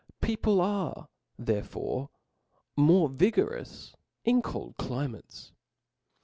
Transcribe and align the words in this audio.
People 0.19 0.59
arc 0.61 1.11
therefore 1.37 2.09
more 2.75 3.07
vigorous 3.07 3.93
in 4.25 4.41
cold 4.41 4.73
cli 4.77 5.07
mates. 5.07 5.51